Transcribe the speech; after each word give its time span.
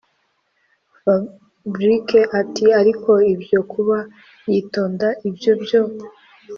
fabric 1.01 2.09
ati”ariko 2.41 3.11
ibyo 3.33 3.59
kuba 3.71 3.97
yitonda 4.51 5.07
ibyo 5.29 5.51
byo 5.61 5.81